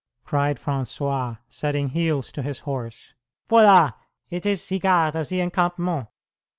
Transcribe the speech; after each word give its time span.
_"cried 0.25 0.59
François, 0.59 1.37
setting 1.47 1.89
heels 1.89 2.31
to 2.31 2.41
his 2.41 2.61
horse. 2.61 3.13
"V'la! 3.47 3.93
It 4.31 4.47
is 4.47 4.65
ze 4.65 4.79
guard 4.79 5.15
of 5.15 5.27
ze 5.27 5.39
encampment. 5.41 6.07